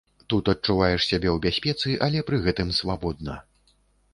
Тут 0.33 0.49
адчуваеш 0.53 1.01
сябе 1.09 1.29
ў 1.33 1.35
бяспецы, 1.45 1.93
але 2.07 2.25
пры 2.31 2.41
гэтым 2.47 2.73
свабодна. 2.79 3.37